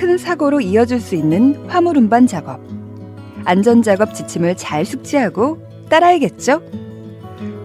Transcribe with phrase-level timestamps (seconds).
[0.00, 2.58] 큰 사고로 이어질 수 있는 화물 운반 작업.
[3.44, 5.58] 안전 작업 지침을 잘 숙지하고
[5.90, 6.62] 따라야겠죠?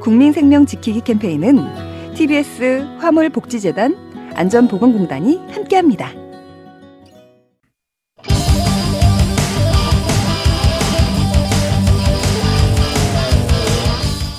[0.01, 3.95] 국민 생명 지키기 캠페인은 TBS 화물 복지재단
[4.35, 6.11] 안전보건공단이 함께합니다.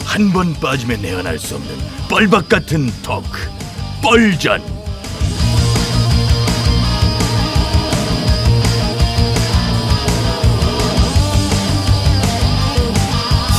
[0.04, 1.70] 한 번 빠지면 내안할 수 없는
[2.08, 3.38] 뻘박 같은 토크
[4.02, 4.75] 뻘전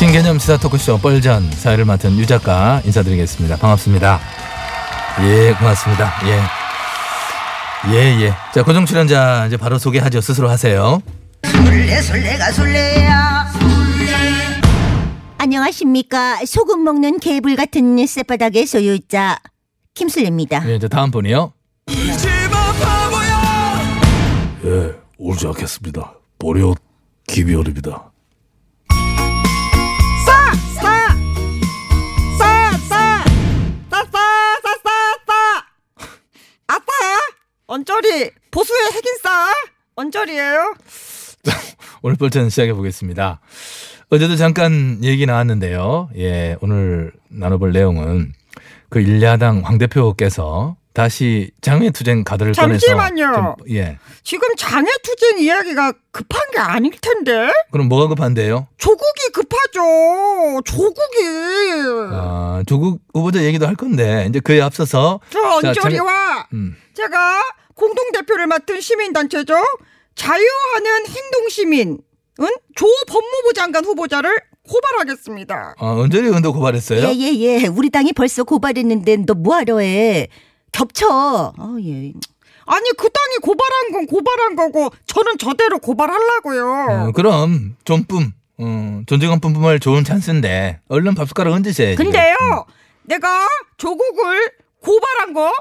[0.08, 3.58] 신개념 시사 토크쇼 뻘전 사회를 맡은 유 작가 인사드리겠습니다.
[3.58, 4.22] 반갑습니다.
[5.23, 6.14] 예, 고맙습니다.
[6.26, 7.93] 예.
[7.93, 8.33] 예, 예.
[8.54, 10.21] 자, 고정 출연자 이제 바로 소개하죠.
[10.21, 11.02] 스스로 하세요.
[11.43, 13.52] 술래 술래가 술래야
[15.39, 19.37] 안녕하십니까 소금 먹는 개불 같은 쌔바닥의 소유자
[19.93, 21.52] 김술래입니다 예, 이제 다음 분이요.
[24.64, 26.73] 예 울지 않겠습니다 보려
[27.27, 28.11] 기비얼입니다
[37.67, 39.54] 언저리 보수의 핵인싸
[39.95, 40.73] 언저리예요
[42.02, 43.39] 오늘 뻘전 시작해 보겠습니다.
[44.10, 46.10] 어제도 잠깐 얘기 나왔는데요.
[46.17, 48.33] 예, 오늘 나눠볼 내용은
[48.89, 53.56] 그 일야당 황 대표께서 다시 장외투쟁 가드를 잠시만요.
[53.60, 53.98] 좀- 예.
[54.23, 58.67] 지금 장애투쟁 이야기가 급한 게 아닐 텐데 그럼 뭐가 급한데요?
[58.77, 61.17] 조국이 급하죠 조국이
[62.11, 67.41] 아, 조국 후보자 얘기도 할 건데 이제 그에 앞서서 저 자, 언저리와 음, 제가
[67.75, 69.53] 공동대표를 맡은 시민단체죠
[70.15, 71.99] 자유하는 행동시민은
[72.75, 74.35] 조 법무부 장관 후보자를
[74.67, 77.02] 고발하겠습니다 어, 언제리 의원도 고발했어요?
[77.02, 80.27] 예 예 예 우리 당이 벌써 고발했는데 너 뭐하러 해
[80.71, 82.13] 겹쳐 어, 예.
[82.65, 89.39] 아니 그 땅이 고발한 건 고발한 거고 저는 저대로 고발하려고요 어, 그럼 좀쁨 어, 존재감
[89.39, 91.95] 뿜뿜할 좋은 찬스인데 얼른 밥숟가락 얹으셔야지.
[91.95, 92.35] 근데요
[93.03, 93.47] 내가
[93.77, 95.53] 조국을 고발한 거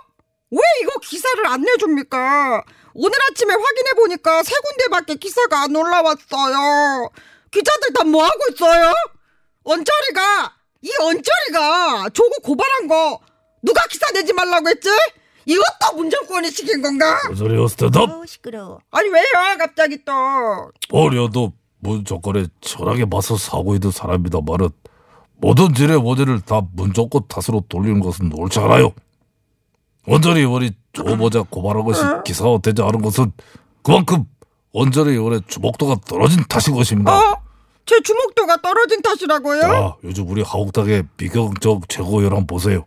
[0.50, 2.62] 왜 이거 기사를 안 내줍니까?
[2.94, 7.10] 오늘 아침에 확인해 보니까 세 군데밖에 기사가 안 올라왔어요.
[7.50, 8.92] 기자들 다 뭐 하고 있어요?
[9.64, 10.52] 언저리가
[10.82, 13.18] 이 언저리가 조국 고발한 거
[13.62, 14.88] 누가 기사 내지 말라고 했지?
[15.46, 17.18] 이것도 문정권이 시킨 건가?
[17.36, 18.10] 소리요 스탠드업?
[18.10, 18.78] 어 시끄러워.
[18.90, 19.24] 아니 왜요
[19.58, 20.12] 갑자기 또?
[20.88, 24.70] 보려도 무조건에 철학에 맞서 사고 있는 사람이다 말은
[25.38, 28.92] 모든 질의 원인을 다 문조건 탓으로 돌리는 것은 옳지 않아요.
[30.06, 33.32] 원전이 원이 조보자 고발한 것이 기사화 되지 않은 것은
[33.82, 34.24] 그만큼
[34.72, 37.16] 원전의 의원의 주목도가 떨어진 탓인 것입니다.
[37.18, 37.36] 어?
[37.86, 39.60] 제 주목도가 떨어진 탓이라고요?
[39.60, 42.84] 자, 요즘 우리 한국당의 비경적 최고위원 보세요.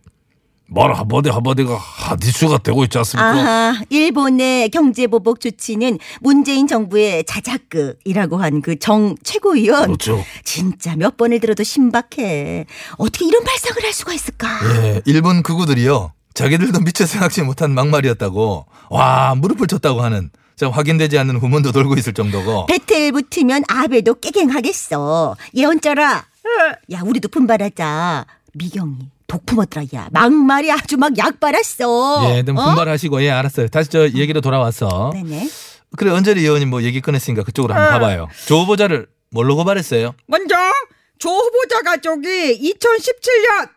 [0.72, 3.28] 말 한마디 한마디가 한 이슈가 되고 있지 않습니까?
[3.28, 10.22] 아하 일본의 경제보복 조치는 문재인 정부의 자작극이라고 한 그 정 최고위원 그렇죠.
[10.44, 12.66] 진짜 몇 번을 들어도 신박해
[12.98, 16.12] 어떻게 이런 발상을 할 수가 있을까 예, 일본 극우들이요.
[16.34, 18.66] 자기들도 미처 생각지 못한 막말이었다고.
[18.90, 20.30] 와, 무릎을 쳤다고 하는.
[20.56, 22.66] 자, 확인되지 않는 후문도 돌고 있을 정도고.
[22.66, 26.26] 배틀 붙으면 아베도 깨갱하겠어 예언자라
[26.92, 28.96] 야 우리도 분발하자 미경이
[29.26, 32.64] 독품었더라 야 막말이 아주 막약 빨았어 예, 좀 어?
[32.66, 33.68] 분발하시고, 예, 알았어요.
[33.68, 35.10] 다시 저 얘기로 돌아와서.
[35.14, 35.48] 네네
[35.96, 37.98] 그래 언저리 의원이 뭐 얘기 꺼냈으니까 그쪽으로 한번 아.
[37.98, 38.28] 가봐요.
[38.46, 40.14] 조 후보자를 뭘로 고발했어요?
[40.26, 40.54] 먼저
[41.18, 43.68] 조 후보자 가족이 2017년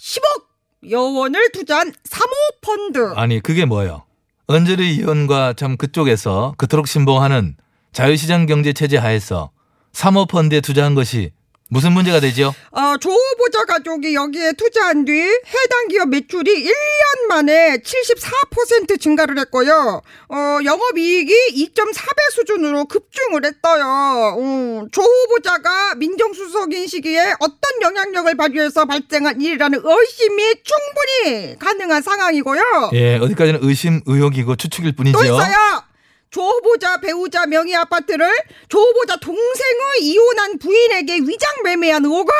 [0.00, 0.44] 10억
[0.88, 4.04] 여원을 투자한 사모펀드 아니 그게 뭐예요?
[4.46, 7.56] 언저리 의원과 참 그쪽에서 그토록 신봉하는
[7.92, 9.50] 자유시장 경제 체제 하에서
[9.92, 11.32] 사모펀드에 투자한 것이
[11.72, 12.54] 무슨 문제가 되죠?
[12.70, 20.02] 어, 조 후보자 가족이 여기에 투자한 뒤 해당 기업 매출이 1년 만에 74% 증가를 했고요.
[20.28, 21.32] 어, 영업이익이
[21.74, 24.36] 2.4배 수준으로 급증을 했어요.
[24.38, 32.90] 음, 조 후보자가 민정수석인 시기에 어떤 영향력을 발휘해서 발생한 일이라는 의심이 충분히 가능한 상황이고요.
[32.92, 35.18] 예, 어디까지는 의심, 의혹이고 추측일 뿐이죠.
[35.18, 35.91] 또 있어요.
[36.32, 38.26] 조 후보자 배우자 명의 아파트를
[38.68, 42.32] 조 후보자 동생의 이혼한 부인에게 위장 매매한 의혹은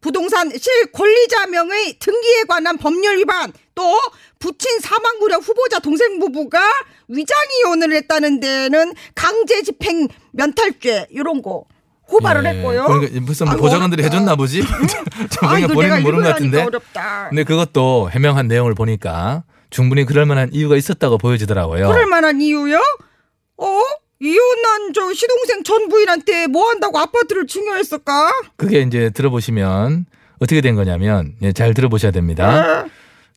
[0.00, 3.98] 부동산 실 권리자 명의 등기에 관한 법률 위반 또
[4.38, 6.60] 부친 사망 구려 후보자 동생 부부가
[7.08, 11.64] 위장 이혼을 했다는 데는 강제 집행 면탈죄 이런 거
[12.06, 12.84] 고발을 예, 했고요.
[12.84, 14.14] 그러니까 무슨 뭐 아이고, 보좌관들이 어렵다.
[14.14, 14.62] 해줬나 보지?
[15.32, 16.62] 저 아, 보니까 이거 본인은 내가 모르는 것 같은데.
[16.62, 17.26] 어렵다.
[17.30, 19.42] 근데 그것도 해명한 내용을 보니까
[19.74, 21.88] 충분히 그럴 만한 이유가 있었다고 보여지더라고요.
[21.88, 22.78] 그럴 만한 이유요?
[23.56, 23.80] 어?
[24.20, 28.30] 이혼한 저 시동생 전 부인한테 뭐 한다고 아파트를 증여했을까?
[28.56, 30.06] 그게 이제 들어보시면
[30.38, 32.86] 어떻게 된 거냐면 예, 잘 들어보셔야 됩니다.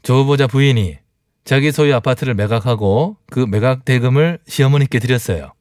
[0.04, 1.00] 조 후보자 부인이
[1.44, 5.54] 자기 소유 아파트를 매각하고 그 매각 대금을 시어머니께 드렸어요.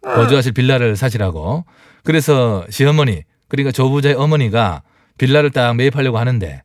[0.00, 1.66] 거주하실 빌라를 사시라고.
[2.04, 4.82] 그래서 시어머니 그러니까 조 후보자의 어머니가
[5.18, 6.62] 빌라를 딱 매입하려고 하는데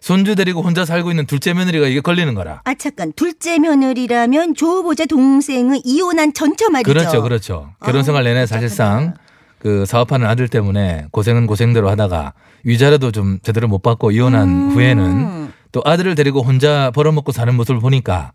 [0.00, 2.60] 손주 데리고 혼자 살고 있는 둘째 며느리가 이게 걸리는 거라.
[2.64, 6.92] 아 잠깐 둘째 며느리라면 조 후보자 동생은 이혼한 전처 말이죠.
[6.92, 7.70] 그렇죠, 그렇죠.
[7.84, 8.60] 결혼 아, 생활 내내 복잡하다.
[8.68, 9.14] 사실상
[9.58, 12.34] 그 사업하는 아들 때문에 고생은 고생대로 하다가
[12.64, 14.70] 위자료도 좀 제대로 못 받고 이혼한 음.
[14.70, 18.32] 후에는 또 아들을 데리고 혼자 벌어먹고 사는 모습을 보니까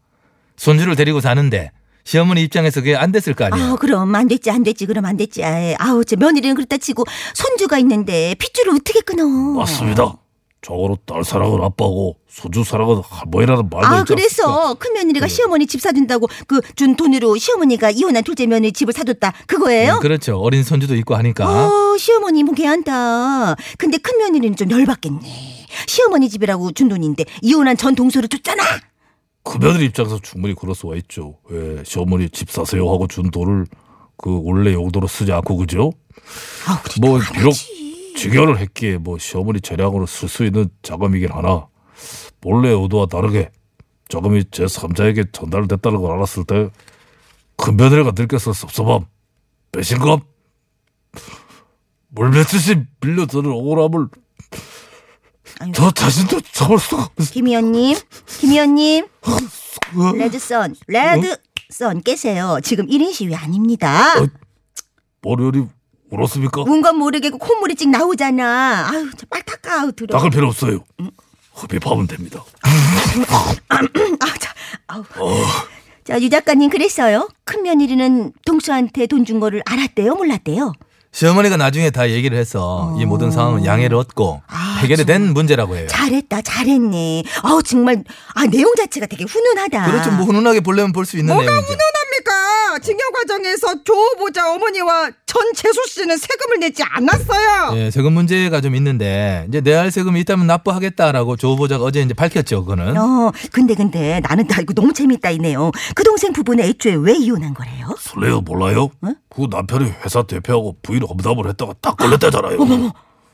[0.58, 1.72] 손주를 데리고 사는데
[2.04, 3.74] 시어머니 입장에서 그게 안 됐을 거 아니에요.
[3.74, 5.44] 아 그럼 안 됐지 안 됐지 그럼 안 됐지.
[5.78, 7.04] 아우 저 며느리는 그렇다 치고
[7.34, 9.26] 손주가 있는데 핏줄을 어떻게 끊어?
[9.26, 10.16] 맞습니다.
[10.62, 14.14] 저거로 딸 사랑은 아빠고 소주 사랑은 할머니라는 말도 아 있지?
[14.14, 19.34] 그래서 큰 며느리가 시어머니 집 사준다고 그 준 돈으로 시어머니가 이혼한 둘째 며느리 집을 사줬다
[19.48, 19.96] 그거예요?
[19.96, 20.38] 음, 그렇죠.
[20.40, 21.48] 어린 손주도 있고 하니까.
[21.48, 23.56] 어 시어머니 뭐 괜찮다.
[23.78, 25.20] 근데 큰 며느리는 좀 열받겠네.
[25.88, 28.64] 시어머니 집이라고 준 돈인데 이혼한 전 동서를 줬잖아.
[29.44, 31.38] 그 며느리 입장에서 충분히 그럴 수가 있죠.
[31.50, 33.66] 왜 시어머니 집 사세요 하고 준 돈을
[34.18, 35.92] 그 원래 용도로 쓰지 않고 그죠?
[36.68, 37.54] 아뭐또 비록.
[38.16, 41.68] 직연을 했기에 뭐 시어머니 재량으로 쓸 수 있는 자금이긴 하나
[42.42, 43.52] 본래 의도와 다르게
[44.10, 46.70] 자금이 제 3자에게 전달됐다는 걸 알았을 때
[47.58, 49.06] 큰 며느리가 느꼈을 섭섭함,
[49.72, 50.22] 배신감,
[52.10, 54.08] 물매듯이 빌려드는 억울함을
[55.60, 55.72] 아유.
[55.76, 57.32] 저 자신도 참을 수가 없어.
[57.32, 57.96] 김 의원님,
[58.40, 59.08] 김 의원님,
[60.18, 62.58] 레드선, 레드선 깨세요.
[62.64, 64.20] 지금 1인 시위 아닙니다.
[64.20, 64.28] 어?
[65.22, 65.68] 머리열이
[66.12, 66.64] 울었습니까?
[66.68, 68.90] 운건 모르게 그 콧물이 찍 나오잖아.
[68.92, 70.18] 아유, 저빨 닦아, 아우, 들어.
[70.18, 70.84] 닦을 필요 없어요.
[71.54, 72.44] 흡입하면 됩니다.
[72.62, 73.82] 아,
[74.40, 74.54] 자,
[74.88, 75.04] 아우.
[76.04, 77.30] 자, 유 작가님 그랬어요.
[77.46, 80.74] 큰 며느리는 동수한테 돈 준 거를 알았대요, 몰랐대요?
[81.14, 85.88] 시어머니가 나중에 다 얘기를 해서 이 모든 상황은 양해를 얻고 아, 해결이 된 문제라고 해요.
[85.90, 87.24] 잘했다, 잘했네.
[87.44, 88.04] 아우, 정말,
[88.34, 89.92] 아, 내용 자체가 되게 훈훈하다.
[89.92, 90.12] 그렇죠.
[90.12, 91.68] 뭐 훈훈하게 보려면 볼 수 있는 뭐가 내용이죠.
[91.68, 91.80] 훈훈
[92.12, 92.80] 합니까?
[92.80, 97.78] 증여 과정에서 조 후보자 어머니와 전 재수 씨는 세금을 내지 않았어요.
[97.78, 102.66] 예, 세금 문제가 좀 있는데 이제 내할 세금이 있다면 납부하겠다라고 조 후보자가 어제 이제 밝혔죠.
[102.66, 102.98] 그거는.
[102.98, 105.72] 어, 근데, 근데 나는 나 이거 너무 재밌다, 이 내용.
[105.96, 107.96] 그 동생 부부는 애초에 왜 이혼한 거래요?
[107.98, 108.90] 설레요 몰라요?
[109.02, 109.14] 어?
[109.30, 112.58] 그 남편이 회사 대표하고 부인 험담을 했다가 딱 걸렸다잖아요.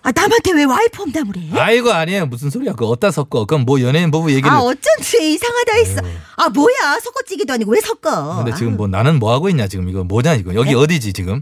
[0.07, 1.59] 아, 남한테 왜 와이프 험담을 해?
[1.59, 2.27] 아이고 아니에요.
[2.27, 2.71] 무슨 소리야.
[2.71, 3.41] 그거 어디다 섞어.
[3.41, 4.49] 그건 뭐 연예인 부부 얘기를.
[4.49, 6.01] 아, 어쩐지 이상하다 했어.
[6.37, 6.97] 아, 뭐야.
[7.03, 8.37] 섞어찌기도 아니고 왜 섞어?
[8.37, 10.57] 근데 지금 뭐 나는 뭐 하고 있냐 지금 이거 뭐냐 이거 네?
[10.57, 11.41] 여기 어디지 지금?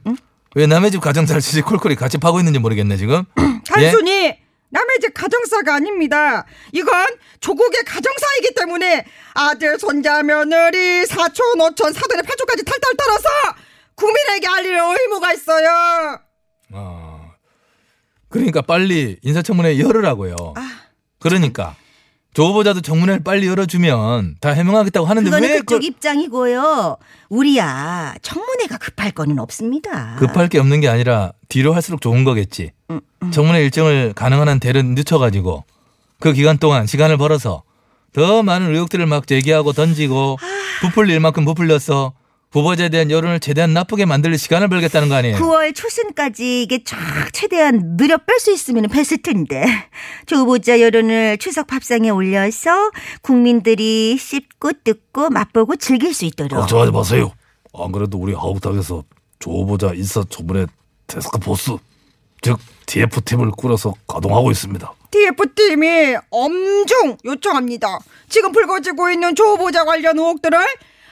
[0.55, 3.23] 왜 남의 집 가정살 지지 콜콜이 같이 파고 있는지 모르겠네 지금.
[3.37, 3.61] 예?
[3.65, 4.35] 단순히
[4.71, 6.47] 남의 집 가정사가 아닙니다.
[6.71, 6.91] 이건
[7.41, 9.05] 조국의 가정사이기 때문에
[9.35, 13.29] 아들, 손자, 며느리, 사촌, 오촌, 사돈의 팔촌까지 탈탈 털어서
[13.93, 16.19] 국민에게 알릴 의무가 있어요.
[16.73, 17.04] 아,
[18.29, 20.35] 그러니까 빨리 인사청문회 열으라고요.
[20.55, 20.71] 아,
[21.19, 21.75] 그러니까
[22.33, 26.97] 조 후보자도 청문회를 빨리 열어주면 다 해명하겠다고 하는데 그거는 왜 그쪽 그, 입장이고요.
[27.29, 30.17] 우리야 청문회가 급할 거는 없습니다.
[30.19, 32.71] 급할 게 없는 게 아니라 뒤로 할수록 좋은 거겠지.
[32.91, 32.99] 음,
[33.31, 35.63] 청문회 일정을 가능한 한 대를 늦춰가지고
[36.19, 37.63] 그 기간 동안 시간을 벌어서
[38.11, 40.45] 더 많은 의혹들을 막 제기하고 던지고 아.
[40.81, 42.13] 부풀릴 만큼 부풀려서
[42.59, 45.37] 후보자에 대한 여론을 최대한 나쁘게 만들 시간을 벌겠다는 거 아니에요?
[45.37, 46.97] 9월 초순까지 이게 쫙
[47.33, 49.65] 최대한 느려 뺄 수 있으면 베스트인데
[50.25, 57.31] 조 후보자 여론을 추석 밥상에 올려서 국민들이 씹고 뜯고 맛보고 즐길 수 있도록 걱정하지 마세요.
[57.73, 59.03] 안 그래도 우리 하옥당에서
[59.39, 60.67] 조 후보자 인사청문회
[61.07, 61.77] 데스크포스
[62.41, 64.93] 즉 TF팀을 꾸려서 가동하고 있습니다.
[65.11, 67.99] TF팀이 엄중 요청합니다.
[68.29, 70.59] 지금 불거지고 있는 조 후보자 관련 의혹들을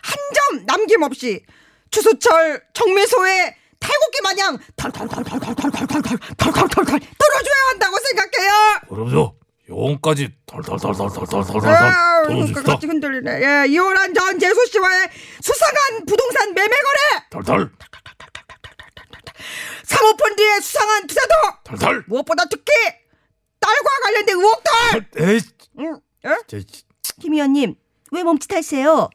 [0.04, 1.44] 한 점 남김없이
[1.92, 8.52] 추수철 정미소의 탈곡기 마냥 털털털털털털털털털털털털 떨어줘야 한다고 생각해요.
[8.90, 9.36] 그럼요.
[9.70, 12.62] 용까지 털털털털털털털털 아, 돌려줍시다.
[12.62, 13.32] 끝까지 흔들리네.
[13.42, 15.10] 예, 이호란 전 재수 씨와의
[15.42, 17.72] 수상한 부동산 매매 거래, 털털
[19.84, 21.34] 사모펀드의 수상한 투자도
[21.64, 22.04] 털털.
[22.08, 22.72] 무엇보다 특히
[23.60, 24.72] 딸과 관련된 의혹들.
[25.18, 25.40] 에이,
[25.80, 26.38] 응, 예?
[26.48, 26.58] 저,
[27.22, 27.76] 김 의원님
[28.12, 29.10] 왜 멈칫하세요?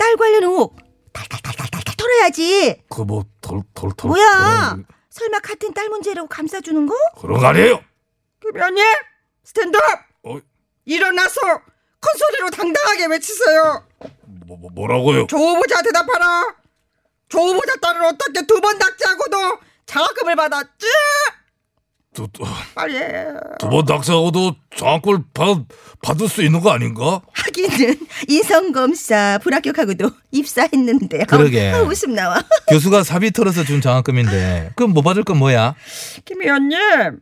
[0.00, 0.76] 딸 관련 의혹
[1.12, 2.82] 탈탈탈탈탈 털어야지.
[2.88, 4.08] 그뭐 털털털.
[4.08, 4.76] 뭐야?
[5.10, 6.94] 설마 같은 딸 문제라고 감싸주는 거?
[7.20, 7.80] 그런 거 아니에요.
[8.40, 8.82] 김 의원님
[9.44, 9.82] 스탠드업
[10.24, 10.38] 어,
[10.86, 11.40] 일어나서
[12.00, 13.84] 큰 소리로 당당하게 외치세요.
[14.46, 15.26] 뭐, 뭐 뭐라고요?
[15.26, 16.54] 조 후보자 대답하라.
[17.28, 20.86] 조 후보자 딸을 어떻게 두번 닥치하고도 장학금을 받았지?
[22.20, 23.24] 두, 두, 빨리 해.
[23.58, 25.56] 두번 닥쳐하고도 장학금을 받,
[26.02, 27.22] 받을 수 있는 거 아닌가?
[27.32, 27.98] 하기는
[28.28, 31.24] 인성검사 불합격하고도 입사했는데.
[31.24, 31.70] 그러게.
[31.70, 32.42] 아, 웃음 나와.
[32.68, 35.74] 교수가 사비 털어서 준 장학금인데 그럼 못 받을 건 뭐야?
[36.26, 37.20] 김 의원님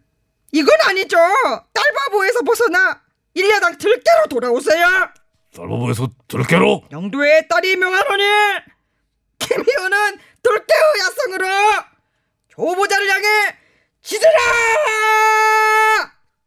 [0.50, 1.16] 이건 아니죠.
[1.72, 3.00] 딸바보에서 벗어나
[3.34, 4.84] 일야당 들깨로 돌아오세요.
[5.54, 8.22] 쌀바보에서 들깨로 영도의 딸이 명하노니
[9.38, 11.46] 김 의원은 들깨의 야성으로
[12.48, 13.26] 조 후보자를 향해
[14.02, 14.30] 지드라.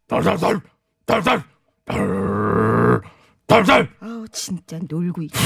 [0.08, 0.60] 달달달
[1.06, 1.44] 달달
[1.86, 3.02] 달
[3.48, 5.38] 달달 아우 진짜 놀고 있고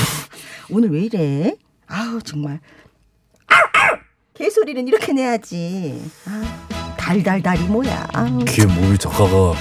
[0.69, 1.55] 오늘 왜 이래?
[1.87, 2.59] 아우 정말
[4.33, 6.01] 개소리는 이렇게 내야지.
[6.25, 8.07] 아, 달달달이 뭐야?
[8.13, 8.43] 아우.
[8.45, 9.53] 귀에 몸이 작가가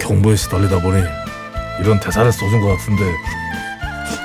[0.00, 1.02] 경보에 시달리다 보니
[1.80, 3.02] 이런 대사를 써준 것 같은데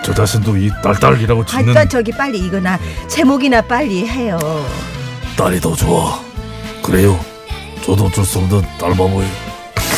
[0.04, 4.38] 저 자신도 이 딸딸이라고 짓는 아까 저기 빨리 이거나 제목이나 빨리 해요.
[5.38, 6.22] 딸이 더 좋아
[6.88, 7.20] 그래요.
[7.84, 9.30] 저도 어쩔 수 없는 딸바보예요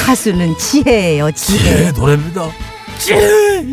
[0.05, 1.59] 가수는 지혜예요, 지혜.
[1.85, 2.49] 제 노래입니다.
[2.97, 3.63] 제